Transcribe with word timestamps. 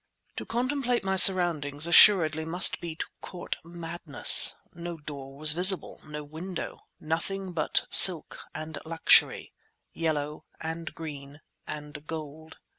To 0.37 0.47
contemplate 0.47 1.03
my 1.03 1.15
surroundings 1.15 1.85
assuredly 1.85 2.43
must 2.43 2.81
be 2.81 2.95
to 2.95 3.05
court 3.21 3.57
madness. 3.63 4.55
No 4.73 4.97
door 4.97 5.37
was 5.37 5.51
visible, 5.51 6.01
no 6.03 6.23
window; 6.23 6.79
nothing 6.99 7.51
but 7.53 7.85
silk 7.91 8.39
and 8.55 8.79
luxury, 8.83 9.53
yellow 9.93 10.45
and 10.59 10.95
green 10.95 11.41
and 11.67 12.07
gold. 12.07 12.57